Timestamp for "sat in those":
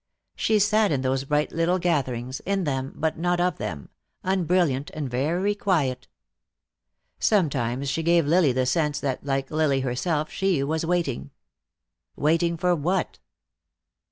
0.57-1.25